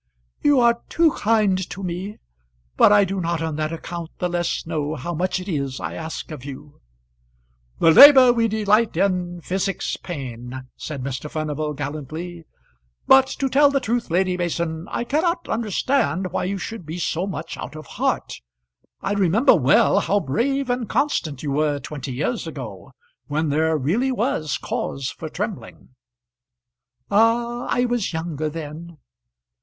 [0.41, 2.17] "You are too kind to me;
[2.75, 5.93] but I do not on that account the less know how much it is I
[5.93, 6.81] ask of you."
[7.77, 11.29] "'The labour we delight in physics pain,'" said Mr.
[11.29, 12.45] Furnival gallantly.
[13.05, 17.27] "But, to tell the truth, Lady Mason, I cannot understand why you should be so
[17.27, 18.33] much out of heart.
[19.01, 22.91] I remember well how brave and constant you were twenty years ago,
[23.27, 25.89] when there really was cause for trembling."
[27.11, 28.97] "Ah, I was younger then."